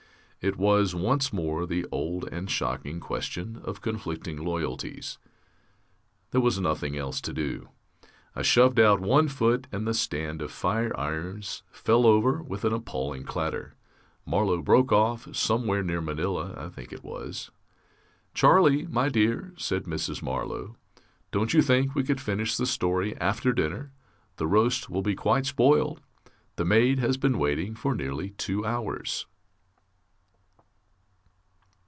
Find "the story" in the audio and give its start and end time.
22.57-23.15